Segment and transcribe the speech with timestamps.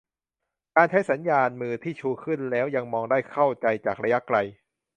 [0.75, 4.37] -การใช้สัญญาณมือที่ชูขึ้นแล้วยังมองได้เข้าใจจากระยะไกล